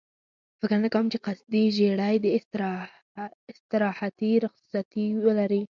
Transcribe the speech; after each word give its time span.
فکر 0.59 0.77
نه 0.83 0.89
کوم 0.93 1.05
چې 1.13 1.17
قصدي 1.25 1.63
ژېړی 1.75 2.15
دې 2.23 2.29
استراحتي 3.57 4.31
رخصتي 4.45 5.05
ولري. 5.25 5.61